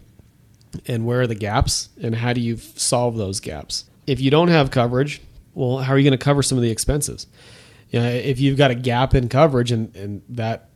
and 0.87 1.05
where 1.05 1.21
are 1.21 1.27
the 1.27 1.35
gaps, 1.35 1.89
and 2.01 2.15
how 2.15 2.33
do 2.33 2.41
you 2.41 2.57
solve 2.57 3.17
those 3.17 3.39
gaps. 3.39 3.85
If 4.07 4.19
you 4.19 4.31
don't 4.31 4.49
have 4.49 4.71
coverage, 4.71 5.21
well, 5.53 5.79
how 5.79 5.93
are 5.93 5.97
you 5.97 6.03
going 6.03 6.17
to 6.17 6.23
cover 6.23 6.43
some 6.43 6.57
of 6.57 6.61
the 6.61 6.71
expenses? 6.71 7.27
You 7.89 7.99
know, 7.99 8.07
if 8.07 8.39
you've 8.39 8.57
got 8.57 8.71
a 8.71 8.75
gap 8.75 9.15
in 9.15 9.29
coverage 9.29 9.71
and, 9.71 9.95
and 9.95 10.21
that 10.29 10.69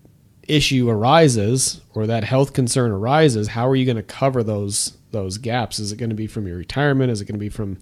issue 0.47 0.89
arises 0.89 1.81
or 1.93 2.07
that 2.07 2.23
health 2.23 2.53
concern 2.53 2.91
arises, 2.91 3.49
how 3.49 3.67
are 3.67 3.75
you 3.75 3.85
going 3.85 3.97
to 3.97 4.03
cover 4.03 4.43
those 4.43 4.97
those 5.13 5.37
gaps? 5.37 5.79
Is 5.79 5.93
it 5.93 5.95
going 5.95 6.09
to 6.09 6.15
be 6.15 6.27
from 6.27 6.45
your 6.45 6.57
retirement? 6.57 7.09
Is 7.09 7.21
it 7.21 7.25
going 7.25 7.35
to 7.35 7.39
be 7.39 7.49
from 7.49 7.77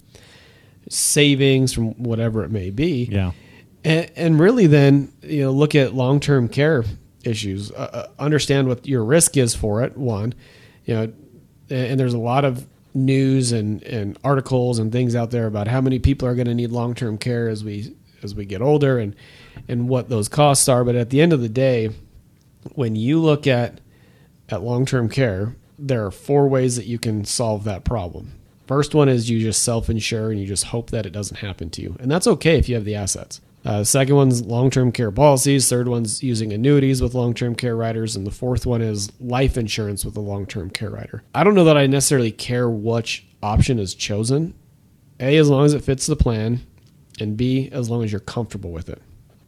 savings, 0.89 1.73
from 1.73 1.93
whatever 2.03 2.43
it 2.43 2.51
may 2.51 2.69
be? 2.69 3.05
Yeah. 3.11 3.31
and, 3.83 4.11
and 4.15 4.39
really 4.39 4.67
then 4.67 5.11
you 5.21 5.41
know 5.41 5.51
look 5.51 5.75
at 5.75 5.93
long-term 5.93 6.47
care 6.49 6.83
issues 7.23 7.71
uh, 7.71 7.89
uh, 7.93 8.07
understand 8.21 8.67
what 8.67 8.87
your 8.87 9.03
risk 9.03 9.37
is 9.37 9.55
for 9.55 9.83
it 9.83 9.95
one 9.97 10.33
you 10.85 10.93
know 10.93 11.13
and, 11.69 11.99
there's 11.99 12.13
a 12.13 12.19
lot 12.19 12.43
of 12.43 12.67
news 12.93 13.51
and, 13.51 13.83
and 13.83 14.17
articles 14.23 14.79
and 14.79 14.91
things 14.91 15.15
out 15.15 15.31
there 15.31 15.47
about 15.47 15.67
how 15.67 15.79
many 15.79 15.99
people 15.99 16.27
are 16.27 16.35
going 16.35 16.47
to 16.47 16.53
need 16.53 16.71
long-term 16.71 17.17
care 17.17 17.47
as 17.47 17.63
we 17.63 17.95
as 18.23 18.35
we 18.35 18.45
get 18.45 18.61
older 18.61 18.99
and 18.99 19.15
and 19.67 19.87
what 19.87 20.09
those 20.09 20.27
costs 20.27 20.67
are 20.67 20.83
but 20.83 20.95
at 20.95 21.09
the 21.09 21.21
end 21.21 21.31
of 21.31 21.41
the 21.41 21.49
day 21.49 21.89
when 22.73 22.95
you 22.95 23.19
look 23.19 23.47
at 23.47 23.79
at 24.49 24.61
long-term 24.61 25.07
care 25.07 25.55
there 25.81 26.05
are 26.05 26.11
four 26.11 26.47
ways 26.47 26.75
that 26.75 26.85
you 26.85 26.99
can 26.99 27.25
solve 27.25 27.63
that 27.63 27.83
problem. 27.83 28.33
First 28.67 28.93
one 28.95 29.09
is 29.09 29.29
you 29.29 29.39
just 29.39 29.63
self-insure 29.63 30.31
and 30.31 30.39
you 30.39 30.45
just 30.45 30.65
hope 30.65 30.91
that 30.91 31.05
it 31.05 31.11
doesn't 31.11 31.37
happen 31.37 31.69
to 31.71 31.81
you. 31.81 31.97
And 31.99 32.09
that's 32.09 32.27
okay 32.27 32.57
if 32.57 32.69
you 32.69 32.75
have 32.75 32.85
the 32.85 32.95
assets. 32.95 33.41
Uh, 33.65 33.83
second 33.83 34.15
one's 34.15 34.43
long-term 34.43 34.91
care 34.91 35.11
policies. 35.11 35.67
Third 35.67 35.87
one's 35.87 36.23
using 36.23 36.53
annuities 36.53 37.01
with 37.01 37.13
long-term 37.13 37.55
care 37.55 37.75
riders. 37.75 38.15
And 38.15 38.25
the 38.25 38.31
fourth 38.31 38.65
one 38.65 38.81
is 38.81 39.11
life 39.19 39.57
insurance 39.57 40.05
with 40.05 40.15
a 40.15 40.21
long-term 40.21 40.69
care 40.69 40.89
rider. 40.89 41.23
I 41.35 41.43
don't 41.43 41.53
know 41.53 41.65
that 41.65 41.77
i 41.77 41.85
necessarily 41.85 42.31
care 42.31 42.69
which 42.69 43.25
option 43.43 43.77
is 43.77 43.93
chosen. 43.93 44.53
A 45.19 45.37
as 45.37 45.49
long 45.49 45.65
as 45.65 45.73
it 45.73 45.83
fits 45.83 46.05
the 46.05 46.15
plan. 46.15 46.61
And 47.19 47.35
b 47.35 47.69
as 47.71 47.89
long 47.89 48.03
as 48.03 48.11
you're 48.11 48.21
comfortable 48.21 48.71
with 48.71 48.89
it 48.89 49.01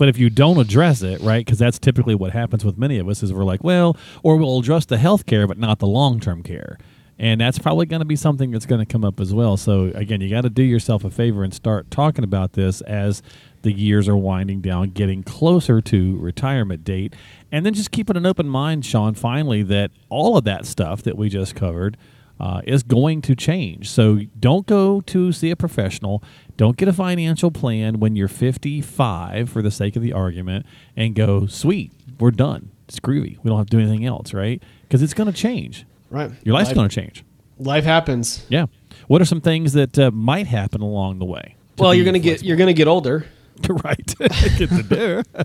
But 0.03 0.09
if 0.09 0.17
you 0.17 0.29
don't 0.29 0.57
address 0.57 1.01
it, 1.01 1.21
right, 1.21 1.45
because 1.45 1.57
that's 1.57 1.79
typically 1.79 2.13
what 2.13 2.33
happens 2.33 2.65
with 2.65 2.77
many 2.77 2.99
of 2.99 3.07
us, 3.07 3.23
is 3.23 3.31
we're 3.31 3.45
like, 3.45 3.63
well, 3.63 3.95
or 4.21 4.35
we'll 4.35 4.59
address 4.59 4.83
the 4.83 4.97
health 4.97 5.25
care, 5.25 5.47
but 5.47 5.57
not 5.57 5.79
the 5.79 5.87
long 5.87 6.19
term 6.19 6.43
care. 6.43 6.77
And 7.17 7.39
that's 7.39 7.57
probably 7.57 7.85
going 7.85 8.01
to 8.01 8.05
be 8.05 8.17
something 8.17 8.51
that's 8.51 8.65
going 8.65 8.79
to 8.79 8.85
come 8.85 9.05
up 9.05 9.21
as 9.21 9.33
well. 9.33 9.55
So, 9.55 9.93
again, 9.95 10.19
you 10.19 10.29
got 10.29 10.41
to 10.41 10.49
do 10.49 10.61
yourself 10.61 11.05
a 11.05 11.09
favor 11.09 11.41
and 11.41 11.53
start 11.53 11.89
talking 11.89 12.25
about 12.25 12.51
this 12.51 12.81
as 12.81 13.23
the 13.61 13.71
years 13.71 14.09
are 14.09 14.17
winding 14.17 14.59
down, 14.59 14.89
getting 14.89 15.23
closer 15.23 15.79
to 15.79 16.17
retirement 16.17 16.83
date. 16.83 17.15
And 17.49 17.65
then 17.65 17.73
just 17.73 17.91
keeping 17.91 18.17
an 18.17 18.25
open 18.25 18.49
mind, 18.49 18.85
Sean, 18.85 19.13
finally, 19.13 19.63
that 19.63 19.89
all 20.09 20.35
of 20.35 20.43
that 20.43 20.65
stuff 20.65 21.01
that 21.03 21.17
we 21.17 21.29
just 21.29 21.55
covered 21.55 21.95
uh, 22.39 22.61
is 22.65 22.83
going 22.83 23.21
to 23.23 23.35
change. 23.35 23.89
So 23.89 24.19
don't 24.39 24.65
go 24.65 25.01
to 25.01 25.31
see 25.31 25.51
a 25.51 25.55
professional. 25.55 26.23
Don't 26.57 26.77
get 26.77 26.87
a 26.87 26.93
financial 26.93 27.51
plan 27.51 27.99
when 27.99 28.15
you're 28.15 28.27
55, 28.27 29.49
for 29.49 29.61
the 29.61 29.71
sake 29.71 29.95
of 29.95 30.01
the 30.01 30.13
argument, 30.13 30.65
and 30.95 31.15
go, 31.15 31.47
sweet, 31.47 31.91
we're 32.19 32.31
done. 32.31 32.71
It's 32.87 32.99
groovy. 32.99 33.37
We 33.43 33.49
don't 33.49 33.57
have 33.57 33.67
to 33.67 33.77
do 33.77 33.79
anything 33.79 34.05
else, 34.05 34.33
right? 34.33 34.61
Because 34.83 35.01
it's 35.01 35.13
going 35.13 35.31
to 35.31 35.37
change. 35.37 35.85
right 36.09 36.31
Your 36.43 36.53
life's 36.53 36.69
life, 36.69 36.75
going 36.75 36.89
to 36.89 36.95
change. 36.95 37.23
life 37.59 37.83
happens 37.85 38.45
Yeah. 38.49 38.65
What 39.07 39.21
are 39.21 39.25
some 39.25 39.41
things 39.41 39.73
that 39.73 39.97
uh, 39.99 40.11
might 40.11 40.47
happen 40.47 40.81
along 40.81 41.19
the 41.19 41.25
way? 41.25 41.55
well 41.79 41.93
you're 41.93 42.05
gonna 42.05 42.19
get 42.19 42.43
you're 42.43 42.55
gonna 42.55 42.71
get 42.71 42.87
older 42.87 43.25
right. 43.69 44.15
get 44.57 44.69
to 44.69 44.83
do. 44.83 45.23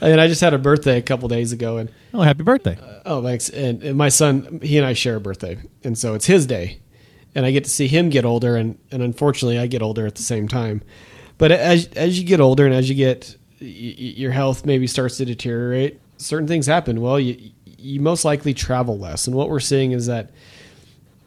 and 0.00 0.20
i 0.20 0.26
just 0.26 0.40
had 0.40 0.54
a 0.54 0.58
birthday 0.58 0.98
a 0.98 1.02
couple 1.02 1.28
days 1.28 1.52
ago 1.52 1.76
and 1.78 1.90
Oh, 2.12 2.22
happy 2.22 2.42
birthday! 2.42 2.76
Oh, 3.06 3.22
thanks. 3.22 3.48
And, 3.50 3.82
and 3.84 3.96
my 3.96 4.08
son, 4.08 4.58
he 4.62 4.76
and 4.78 4.84
I 4.86 4.94
share 4.94 5.14
a 5.16 5.20
birthday, 5.20 5.58
and 5.84 5.96
so 5.96 6.14
it's 6.14 6.26
his 6.26 6.44
day, 6.44 6.80
and 7.36 7.46
I 7.46 7.52
get 7.52 7.62
to 7.64 7.70
see 7.70 7.86
him 7.86 8.08
get 8.10 8.24
older, 8.24 8.56
and, 8.56 8.76
and 8.90 9.00
unfortunately, 9.02 9.58
I 9.60 9.68
get 9.68 9.80
older 9.80 10.06
at 10.08 10.16
the 10.16 10.22
same 10.22 10.48
time. 10.48 10.82
But 11.38 11.52
as 11.52 11.86
as 11.94 12.18
you 12.18 12.24
get 12.26 12.40
older, 12.40 12.66
and 12.66 12.74
as 12.74 12.88
you 12.88 12.96
get 12.96 13.36
y- 13.60 13.66
your 13.68 14.32
health 14.32 14.66
maybe 14.66 14.88
starts 14.88 15.18
to 15.18 15.24
deteriorate, 15.24 16.00
certain 16.18 16.48
things 16.48 16.66
happen. 16.66 17.00
Well, 17.00 17.20
you 17.20 17.52
you 17.64 18.00
most 18.00 18.24
likely 18.24 18.54
travel 18.54 18.98
less, 18.98 19.28
and 19.28 19.36
what 19.36 19.48
we're 19.48 19.60
seeing 19.60 19.92
is 19.92 20.06
that 20.06 20.30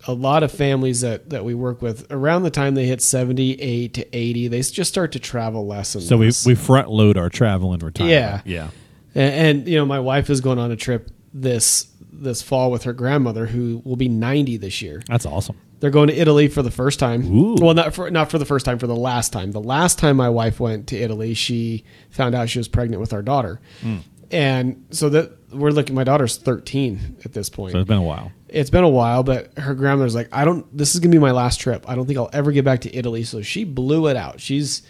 a 0.07 0.13
lot 0.13 0.43
of 0.43 0.51
families 0.51 1.01
that, 1.01 1.29
that 1.29 1.45
we 1.45 1.53
work 1.53 1.81
with 1.81 2.05
around 2.11 2.43
the 2.43 2.49
time 2.51 2.75
they 2.75 2.85
hit 2.87 3.01
78 3.01 3.93
to 3.93 4.15
80 4.17 4.47
they 4.49 4.61
just 4.61 4.89
start 4.89 5.11
to 5.13 5.19
travel 5.19 5.65
less 5.65 5.95
and 5.95 6.03
So 6.03 6.17
we, 6.17 6.25
less. 6.27 6.45
we 6.45 6.55
front 6.55 6.89
load 6.89 7.17
our 7.17 7.29
travel 7.29 7.71
and 7.73 7.81
retirement. 7.81 8.11
Yeah. 8.11 8.41
Yeah. 8.45 8.67
And, 9.15 9.57
and 9.59 9.67
you 9.67 9.77
know, 9.77 9.85
my 9.85 9.99
wife 9.99 10.29
is 10.29 10.41
going 10.41 10.59
on 10.59 10.71
a 10.71 10.75
trip 10.75 11.09
this 11.33 11.87
this 12.15 12.41
fall 12.43 12.69
with 12.69 12.83
her 12.83 12.93
grandmother, 12.93 13.45
who 13.47 13.81
will 13.83 13.95
be 13.95 14.07
90 14.07 14.57
this 14.57 14.81
year. 14.81 15.01
That's 15.07 15.25
awesome. 15.25 15.57
They're 15.79 15.89
going 15.89 16.07
to 16.09 16.15
Italy 16.15 16.47
for 16.47 16.61
the 16.61 16.71
first 16.71 16.99
time. 16.99 17.25
Ooh. 17.25 17.55
Well, 17.59 17.73
not 17.73 17.93
for 17.93 18.09
not 18.11 18.29
for 18.31 18.37
the 18.37 18.45
first 18.45 18.65
time, 18.65 18.77
for 18.79 18.87
the 18.87 18.95
last 18.95 19.33
time. 19.33 19.51
The 19.51 19.59
last 19.61 19.99
time 19.99 20.15
my 20.17 20.29
wife 20.29 20.59
went 20.59 20.87
to 20.87 20.97
Italy, 20.97 21.33
she 21.33 21.83
found 22.11 22.35
out 22.35 22.49
she 22.49 22.59
was 22.59 22.67
pregnant 22.67 23.01
with 23.01 23.13
our 23.13 23.21
daughter, 23.21 23.59
Hmm. 23.81 23.97
and 24.31 24.85
so 24.91 25.09
that 25.09 25.31
we're 25.53 25.71
looking. 25.71 25.95
My 25.95 26.03
daughter's 26.03 26.37
13 26.37 27.17
at 27.25 27.33
this 27.33 27.49
point. 27.49 27.73
So 27.73 27.79
it's 27.79 27.87
been 27.87 27.97
a 27.97 28.03
while. 28.03 28.31
it's 28.49 28.69
been 28.69 28.83
a 28.83 28.89
while, 28.89 29.23
but 29.23 29.57
her 29.57 29.73
grandmother's 29.73 30.15
like, 30.15 30.29
I 30.31 30.45
don't. 30.45 30.65
This 30.75 30.93
is 30.93 30.99
gonna 30.99 31.11
be 31.11 31.19
my 31.19 31.31
last 31.31 31.59
trip. 31.59 31.85
I 31.87 31.95
don't 31.95 32.05
think 32.05 32.17
I'll 32.17 32.29
ever 32.33 32.51
get 32.51 32.65
back 32.65 32.81
to 32.81 32.95
Italy. 32.95 33.23
So 33.23 33.41
she 33.41 33.63
blew 33.63 34.07
it 34.07 34.15
out. 34.17 34.39
She's 34.39 34.81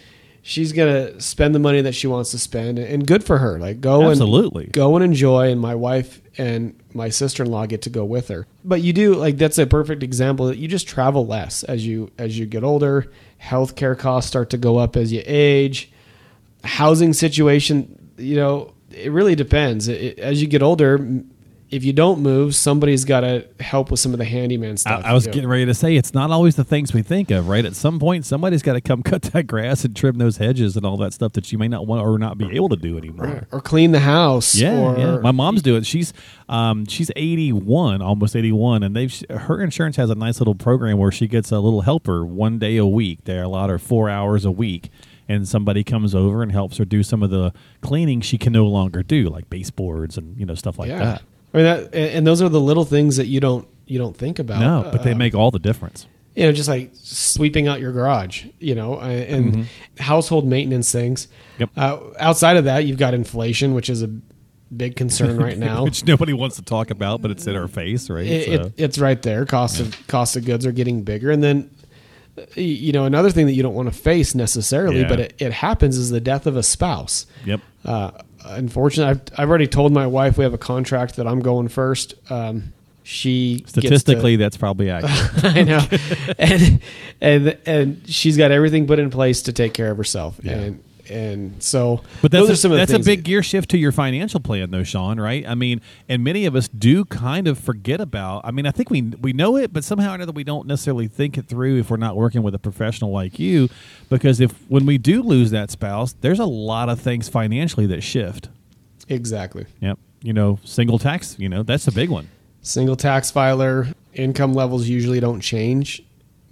she's 0.42 0.72
gonna 0.72 1.20
spend 1.20 1.54
the 1.54 1.58
money 1.58 1.80
that 1.80 1.94
she 1.94 2.06
wants 2.06 2.30
to 2.32 2.38
spend, 2.38 2.78
and 2.78 3.06
good 3.06 3.24
for 3.24 3.38
her. 3.38 3.58
Like 3.58 3.80
go 3.80 4.10
Absolutely. 4.10 4.64
and 4.64 4.72
go 4.72 4.96
and 4.96 5.04
enjoy. 5.04 5.50
And 5.50 5.60
my 5.60 5.74
wife 5.74 6.20
and 6.36 6.78
my 6.92 7.08
sister 7.08 7.42
in 7.42 7.50
law 7.50 7.64
get 7.66 7.82
to 7.82 7.90
go 7.90 8.04
with 8.04 8.28
her. 8.28 8.46
But 8.64 8.82
you 8.82 8.92
do 8.92 9.14
like 9.14 9.38
that's 9.38 9.58
a 9.58 9.66
perfect 9.66 10.02
example 10.02 10.46
that 10.46 10.58
you 10.58 10.68
just 10.68 10.86
travel 10.86 11.26
less 11.26 11.64
as 11.64 11.86
you 11.86 12.10
as 12.18 12.38
you 12.38 12.46
get 12.46 12.62
older. 12.62 13.10
Healthcare 13.42 13.98
costs 13.98 14.28
start 14.28 14.50
to 14.50 14.58
go 14.58 14.76
up 14.78 14.96
as 14.96 15.12
you 15.12 15.22
age. 15.24 15.90
Housing 16.62 17.12
situation, 17.12 18.10
you 18.16 18.36
know, 18.36 18.73
it 18.94 19.12
really 19.12 19.34
depends. 19.34 19.88
It, 19.88 20.18
as 20.18 20.40
you 20.40 20.48
get 20.48 20.62
older, 20.62 21.22
if 21.74 21.82
you 21.82 21.92
don't 21.92 22.20
move, 22.20 22.54
somebody's 22.54 23.04
got 23.04 23.20
to 23.20 23.48
help 23.58 23.90
with 23.90 23.98
some 23.98 24.12
of 24.12 24.18
the 24.18 24.24
handyman 24.24 24.76
stuff. 24.76 25.02
I 25.04 25.12
was 25.12 25.24
too. 25.24 25.32
getting 25.32 25.48
ready 25.48 25.66
to 25.66 25.74
say 25.74 25.96
it's 25.96 26.14
not 26.14 26.30
always 26.30 26.54
the 26.54 26.62
things 26.62 26.92
we 26.92 27.02
think 27.02 27.32
of, 27.32 27.48
right? 27.48 27.64
At 27.64 27.74
some 27.74 27.98
point, 27.98 28.24
somebody's 28.26 28.62
got 28.62 28.74
to 28.74 28.80
come 28.80 29.02
cut 29.04 29.22
that 29.22 29.48
grass 29.48 29.84
and 29.84 29.96
trim 29.96 30.18
those 30.18 30.36
hedges 30.36 30.76
and 30.76 30.86
all 30.86 30.96
that 30.98 31.12
stuff 31.12 31.32
that 31.32 31.50
you 31.50 31.58
may 31.58 31.66
not 31.66 31.86
want 31.86 32.06
or 32.06 32.16
not 32.16 32.38
be 32.38 32.54
able 32.54 32.68
to 32.68 32.76
do 32.76 32.96
anymore. 32.96 33.48
or 33.50 33.60
clean 33.60 33.90
the 33.90 33.98
house. 34.00 34.54
Yeah, 34.54 34.78
or, 34.78 34.98
yeah. 34.98 35.16
My 35.18 35.32
mom's 35.32 35.62
doing. 35.62 35.82
She's 35.82 36.12
um, 36.48 36.86
she's 36.86 37.10
eighty 37.16 37.52
one, 37.52 38.00
almost 38.02 38.36
eighty 38.36 38.52
one, 38.52 38.84
and 38.84 38.94
they've 38.94 39.24
her 39.30 39.60
insurance 39.60 39.96
has 39.96 40.10
a 40.10 40.14
nice 40.14 40.40
little 40.40 40.54
program 40.54 40.98
where 40.98 41.10
she 41.10 41.26
gets 41.26 41.50
a 41.50 41.58
little 41.58 41.80
helper 41.80 42.24
one 42.24 42.60
day 42.60 42.76
a 42.76 42.86
week. 42.86 43.24
They 43.24 43.38
allow 43.38 43.66
her 43.66 43.78
four 43.80 44.08
hours 44.08 44.44
a 44.44 44.52
week, 44.52 44.90
and 45.28 45.48
somebody 45.48 45.82
comes 45.84 46.14
over 46.14 46.42
and 46.42 46.52
helps 46.52 46.76
her 46.78 46.84
do 46.84 47.02
some 47.02 47.22
of 47.22 47.30
the 47.30 47.52
cleaning 47.80 48.20
she 48.20 48.36
can 48.38 48.52
no 48.52 48.66
longer 48.66 49.02
do, 49.02 49.28
like 49.28 49.48
baseboards 49.50 50.16
and 50.18 50.38
you 50.38 50.46
know 50.46 50.54
stuff 50.54 50.78
like 50.78 50.88
yeah. 50.88 50.98
that. 50.98 51.22
I 51.52 51.56
mean, 51.56 51.66
that, 51.66 51.94
and 51.94 52.26
those 52.26 52.42
are 52.42 52.48
the 52.48 52.60
little 52.60 52.84
things 52.84 53.16
that 53.16 53.26
you 53.26 53.40
don't 53.40 53.66
you 53.86 53.98
don't 53.98 54.16
think 54.16 54.38
about. 54.38 54.60
No, 54.60 54.90
but 54.90 55.02
they 55.02 55.12
Uh, 55.12 55.16
make 55.16 55.34
all 55.34 55.50
the 55.50 55.58
difference. 55.58 56.06
you 56.34 56.42
know, 56.44 56.52
just 56.52 56.68
like 56.68 56.90
sweeping 56.94 57.68
out 57.68 57.80
your 57.80 57.92
garage, 57.92 58.46
you 58.58 58.74
know, 58.74 58.94
uh, 58.96 59.04
and 59.04 59.66
household 59.98 60.46
maintenance 60.46 60.90
things. 60.90 61.26
Mm-hmm. 61.26 61.60
Yep. 61.60 61.70
Uh, 61.76 61.98
outside 62.18 62.56
of 62.56 62.64
that, 62.64 62.84
you've 62.86 62.98
got 62.98 63.14
inflation, 63.14 63.72
which 63.74 63.88
is 63.88 64.02
a 64.02 64.08
big 64.76 64.96
concern 64.96 65.36
right 65.36 65.56
now. 65.70 65.84
which 65.84 66.04
nobody 66.04 66.32
wants 66.32 66.56
to 66.56 66.62
talk 66.62 66.90
about, 66.90 67.22
but 67.22 67.30
it's 67.30 67.46
in 67.46 67.54
our 67.54 67.68
face, 67.68 68.10
right? 68.10 68.26
it, 68.26 68.46
So- 68.46 68.66
it, 68.66 68.72
it's 68.76 68.98
right 68.98 69.20
there. 69.22 69.44
Cost 69.46 69.78
of 69.80 70.06
cost 70.08 70.34
of 70.36 70.44
goods 70.44 70.66
are 70.66 70.72
getting 70.72 71.02
bigger, 71.02 71.30
and 71.30 71.42
then 71.42 71.70
you 72.56 72.92
know 72.92 73.04
another 73.04 73.30
thing 73.30 73.46
that 73.46 73.52
you 73.52 73.62
don't 73.62 73.74
want 73.74 73.92
to 73.92 73.94
face 73.98 74.34
necessarily, 74.34 75.00
Yeah. 75.02 75.08
but 75.08 75.20
it, 75.20 75.34
it 75.38 75.52
happens 75.52 75.96
is 75.96 76.10
the 76.10 76.20
death 76.20 76.46
of 76.46 76.56
a 76.56 76.62
spouse. 76.62 77.26
yep. 77.44 77.60
Uh, 77.84 78.10
unfortunately, 78.44 79.10
I've, 79.10 79.40
I've 79.40 79.48
already 79.48 79.66
told 79.66 79.92
my 79.92 80.06
wife 80.06 80.36
we 80.38 80.44
have 80.44 80.54
a 80.54 80.58
contract 80.58 81.16
that 81.16 81.26
I'm 81.26 81.40
going 81.40 81.68
first. 81.68 82.14
Um, 82.30 82.72
she 83.02 83.56
gets 83.58 83.72
to- 83.72 83.80
Statistically, 83.82 84.36
that's 84.36 84.56
probably 84.56 84.90
accurate. 84.90 85.44
I 85.44 85.62
know, 85.62 85.86
and 86.38 86.80
and 87.20 87.58
and 87.66 88.02
she's 88.08 88.36
got 88.36 88.50
everything 88.50 88.86
put 88.86 88.98
in 88.98 89.10
place 89.10 89.42
to 89.42 89.52
take 89.52 89.74
care 89.74 89.90
of 89.90 89.96
herself, 89.98 90.40
Yeah. 90.42 90.52
and 90.54 90.84
and 91.10 91.62
so. 91.62 92.02
But 92.22 92.30
that's 92.32 92.42
those 92.42 92.48
a, 92.48 92.52
are 92.52 92.56
some 92.56 92.72
of 92.72 92.76
the 92.76 92.86
that's 92.86 92.92
a 92.92 92.98
big 93.04 93.20
that- 93.20 93.24
gear 93.24 93.42
shift 93.42 93.70
to 93.70 93.78
your 93.78 93.92
financial 93.92 94.40
plan, 94.40 94.70
though, 94.70 94.82
Sean. 94.84 95.18
Right? 95.20 95.46
I 95.46 95.54
mean, 95.54 95.80
and 96.08 96.22
many 96.24 96.46
of 96.46 96.54
us 96.56 96.68
do 96.68 97.04
kind 97.04 97.46
of 97.48 97.58
forget 97.58 98.00
about. 98.00 98.42
I 98.44 98.50
mean, 98.50 98.66
I 98.66 98.70
think 98.70 98.90
we 98.90 99.02
we 99.02 99.32
know 99.32 99.56
it, 99.56 99.72
but 99.72 99.84
somehow 99.84 100.12
or 100.12 100.14
another 100.16 100.32
we 100.32 100.44
don't 100.44 100.66
necessarily 100.66 101.08
think 101.08 101.36
it 101.38 101.46
through 101.46 101.78
if 101.78 101.90
we're 101.90 101.96
not 101.96 102.16
working 102.16 102.42
with 102.42 102.54
a 102.54 102.58
professional 102.58 103.10
like 103.10 103.38
you. 103.38 103.68
Because 104.10 104.40
if 104.40 104.52
when 104.68 104.86
we 104.86 104.98
do 104.98 105.22
lose 105.22 105.50
that 105.50 105.70
spouse, 105.70 106.14
there's 106.20 106.40
a 106.40 106.46
lot 106.46 106.88
of 106.88 107.00
things 107.00 107.28
financially 107.28 107.86
that 107.86 108.02
shift. 108.02 108.48
exactly. 109.08 109.66
Yep. 109.80 109.98
You 110.22 110.32
know, 110.32 110.58
single 110.64 110.98
tax. 110.98 111.38
You 111.38 111.48
know, 111.48 111.62
that's 111.62 111.86
a 111.86 111.92
big 111.92 112.08
one. 112.10 112.28
Single 112.62 112.96
tax 112.96 113.30
filer 113.30 113.88
income 114.14 114.54
levels 114.54 114.88
usually 114.88 115.20
don't 115.20 115.40
change. 115.40 116.02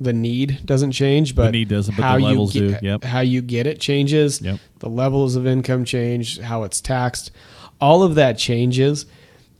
The 0.02 0.12
need 0.12 0.64
doesn't 0.64 0.92
change, 0.92 1.36
but 1.36 1.46
the 1.46 1.52
need 1.52 1.68
doesn't, 1.68 1.96
but 1.96 2.02
the 2.02 2.06
how 2.06 2.16
you 2.16 2.26
levels 2.26 2.52
get, 2.52 2.80
do. 2.80 2.86
Yep. 2.86 3.04
How 3.04 3.20
you 3.20 3.40
get 3.40 3.66
it 3.66 3.80
changes. 3.80 4.40
Yep. 4.40 4.58
The 4.80 4.88
levels 4.88 5.36
of 5.36 5.46
income 5.46 5.84
change. 5.84 6.40
How 6.40 6.64
it's 6.64 6.80
taxed. 6.80 7.30
All 7.80 8.02
of 8.02 8.16
that 8.16 8.38
changes. 8.38 9.06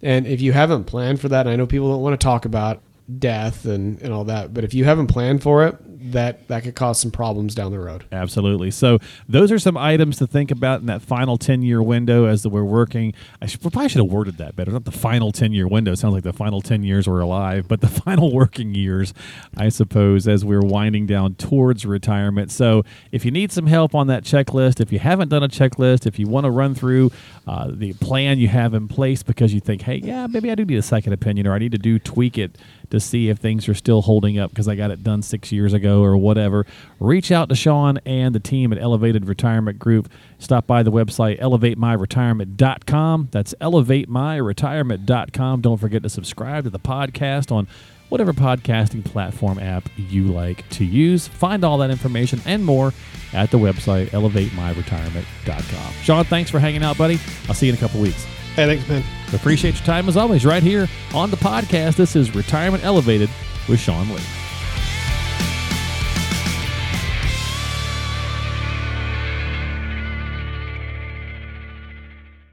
And 0.03 0.27
if 0.27 0.41
you 0.41 0.53
haven't 0.53 0.85
planned 0.85 1.21
for 1.21 1.29
that, 1.29 1.47
I 1.47 1.55
know 1.55 1.67
people 1.67 1.91
don't 1.93 2.03
want 2.03 2.19
to 2.19 2.25
talk 2.25 2.45
about 2.45 2.83
death 3.19 3.65
and, 3.65 4.01
and 4.03 4.13
all 4.13 4.25
that, 4.25 4.55
but 4.55 4.65
if 4.65 4.75
you 4.75 4.85
haven't 4.85 5.09
planned 5.09 5.43
for 5.43 5.67
it, 5.67 5.77
that 6.11 6.49
that 6.49 6.65
could 6.65 6.75
cause 6.75 7.01
some 7.01 7.11
problems 7.11 7.55
down 7.55 7.71
the 7.71 7.79
road. 7.79 8.05
Absolutely. 8.11 8.71
So 8.71 8.99
those 9.29 9.53
are 9.53 9.59
some 9.59 9.77
items 9.77 10.17
to 10.19 10.27
think 10.27 10.51
about 10.51 10.81
in 10.81 10.87
that 10.87 11.03
final 11.03 11.39
ten 11.39 11.63
year 11.63 11.83
window 11.83 12.27
as 12.27 12.47
we're 12.47 12.65
working. 12.65 13.15
I 13.41 13.47
should, 13.47 13.61
probably 13.61 13.89
should 13.89 14.03
have 14.03 14.11
worded 14.11 14.39
that 14.39 14.57
better. 14.57 14.73
Not 14.73 14.85
the 14.85 14.91
final 14.91 15.31
ten 15.31 15.53
year 15.53 15.69
window. 15.69 15.93
It 15.93 15.99
sounds 15.99 16.15
like 16.15 16.25
the 16.25 16.33
final 16.33 16.61
ten 16.61 16.83
years 16.83 17.09
we're 17.09 17.21
alive, 17.21 17.69
but 17.69 17.81
the 17.81 17.89
final 18.03 18.33
working 18.33 18.75
years, 18.75 19.15
I 19.57 19.69
suppose, 19.69 20.27
as 20.27 20.45
we're 20.45 20.61
winding 20.61 21.07
down 21.07 21.35
towards 21.37 21.87
retirement. 21.87 22.51
So 22.51 22.85
if 23.13 23.25
you 23.25 23.31
need 23.31 23.53
some 23.53 23.67
help 23.67 23.95
on 23.95 24.09
that 24.09 24.25
checklist, 24.25 24.81
if 24.81 24.93
you 24.93 24.99
haven't 24.99 25.29
done 25.29 25.43
a 25.43 25.49
checklist, 25.49 26.07
if 26.07 26.19
you 26.19 26.27
want 26.27 26.45
to 26.45 26.51
run 26.51 26.75
through 26.75 27.13
uh, 27.47 27.71
the 27.71 27.93
plan 27.95 28.39
you 28.39 28.49
have 28.49 28.75
in 28.75 28.89
place 28.89 29.23
because 29.23 29.55
you 29.55 29.61
think, 29.61 29.83
hey, 29.83 29.97
yeah, 29.97 30.27
maybe 30.27 30.51
I 30.51 30.55
do 30.55 30.65
need 30.65 30.79
a 30.79 30.83
second 30.83 31.13
opinion, 31.13 31.47
or 31.47 31.53
I 31.53 31.59
need 31.59 31.73
to 31.73 31.79
do 31.79 31.99
tweak 31.99 32.39
it 32.39 32.59
to 32.93 33.01
see 33.01 33.29
if 33.29 33.39
things 33.39 33.69
are 33.69 33.75
still 33.75 34.03
holding 34.03 34.39
up 34.39 34.51
because 34.51 34.69
I 34.69 34.77
got 34.77 34.91
it 34.91 35.03
done 35.03 35.23
six 35.23 35.51
years 35.51 35.73
ago 35.73 36.03
or 36.03 36.17
whatever, 36.17 36.67
reach 37.01 37.33
out 37.33 37.49
to 37.49 37.55
Sean 37.55 37.99
and 38.07 38.35
the 38.35 38.41
team 38.41 38.73
at 38.73 38.79
Elevated 38.79 39.27
Retirement 39.27 39.79
Group. 39.79 40.11
Stop 40.39 40.67
by 40.67 40.83
the 40.83 40.93
website 40.93 41.41
elevatemyretirement.com. 41.41 43.29
That's 43.33 43.55
elevatemyretirement.com. 43.61 45.61
Don't 45.63 45.79
forget 45.79 46.03
to 46.03 46.09
subscribe 46.09 46.65
to 46.65 46.71
the 46.71 46.79
podcast 46.79 47.51
on 47.51 47.67
whatever 48.11 48.35
podcasting 48.35 49.03
platform 49.05 49.59
app 49.59 49.89
you 49.97 50.25
like 50.25 50.69
to 50.69 50.85
use. 50.85 51.29
Find 51.29 51.65
all 51.65 51.79
that 51.79 51.91
information 51.91 52.43
and 52.45 52.63
more 52.63 52.93
at 53.33 53.51
the 53.51 53.59
website 53.59 54.09
elevatemyretirement.com. 54.09 55.93
Sean, 56.03 56.25
thanks 56.25 56.51
for 56.51 56.59
hanging 56.59 56.83
out, 56.83 56.99
buddy. 56.99 57.19
I'll 57.49 57.55
see 57.55 57.67
you 57.67 57.73
in 57.73 57.79
a 57.79 57.81
couple 57.81 58.03
weeks. 58.03 58.27
Hey, 58.55 58.67
thanks, 58.67 58.87
man. 58.87 59.03
Appreciate 59.33 59.77
your 59.77 59.85
time 59.85 60.09
as 60.09 60.17
always, 60.17 60.45
right 60.45 60.63
here 60.63 60.87
on 61.15 61.31
the 61.31 61.39
podcast. 61.39 61.97
This 61.97 62.15
is 62.15 62.35
Retirement 62.35 62.85
Elevated 62.85 63.31
with 63.67 63.81
Sean 63.81 64.07
Lee. 64.11 64.21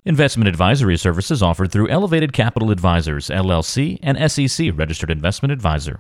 Investment 0.06 0.48
advisory 0.48 0.98
services 0.98 1.44
offered 1.44 1.72
through 1.72 1.90
Elevated 1.90 2.32
Capital 2.32 2.72
Advisors, 2.72 3.28
LLC, 3.28 4.00
and 4.02 4.32
SEC 4.32 4.72
registered 4.74 5.12
investment 5.12 5.52
advisor. 5.52 5.98